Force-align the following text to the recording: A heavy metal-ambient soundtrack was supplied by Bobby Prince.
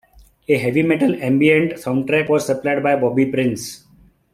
A 0.49 0.57
heavy 0.57 0.81
metal-ambient 0.81 1.73
soundtrack 1.73 2.27
was 2.27 2.47
supplied 2.47 2.81
by 2.81 2.95
Bobby 2.95 3.27
Prince. 3.27 3.83